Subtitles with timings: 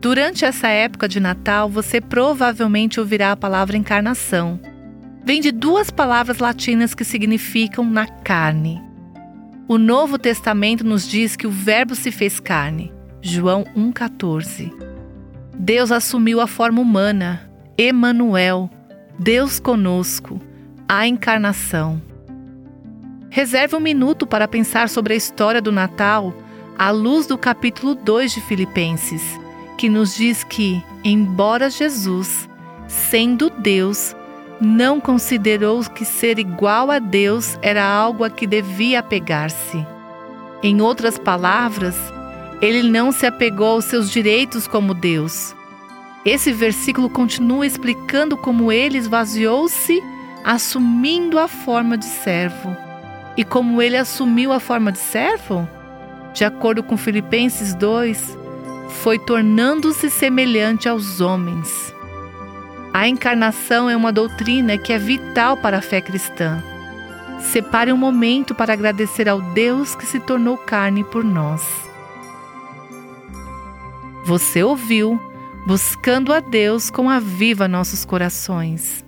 [0.00, 4.58] Durante essa época de Natal, você provavelmente ouvirá a palavra encarnação.
[5.22, 8.82] Vem de duas palavras latinas que significam na carne.
[9.68, 12.90] O Novo Testamento nos diz que o Verbo se fez carne.
[13.20, 14.72] João 1,14.
[15.54, 18.70] Deus assumiu a forma humana, Emanuel,
[19.18, 20.40] Deus conosco,
[20.88, 22.00] a encarnação.
[23.28, 26.34] Reserve um minuto para pensar sobre a história do Natal
[26.78, 29.38] à luz do capítulo 2 de Filipenses
[29.80, 32.46] que nos diz que, embora Jesus,
[32.86, 34.14] sendo Deus,
[34.60, 39.86] não considerou que ser igual a Deus era algo a que devia apegar-se.
[40.62, 41.96] Em outras palavras,
[42.60, 45.56] ele não se apegou aos seus direitos como Deus.
[46.26, 49.98] Esse versículo continua explicando como ele esvaziou-se,
[50.44, 52.76] assumindo a forma de servo.
[53.34, 55.66] E como ele assumiu a forma de servo?
[56.34, 58.39] De acordo com Filipenses 2,
[58.90, 61.94] foi tornando-se semelhante aos homens.
[62.92, 66.62] A encarnação é uma doutrina que é vital para a fé cristã.
[67.40, 71.62] Separe um momento para agradecer ao Deus que se tornou carne por nós.
[74.24, 75.18] Você ouviu
[75.66, 79.04] Buscando a Deus com a Viva Nossos Corações.